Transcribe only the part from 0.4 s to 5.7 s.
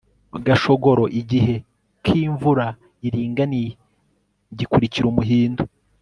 gashogoro igihe k'imvura iringaniye gikurikira umuhindo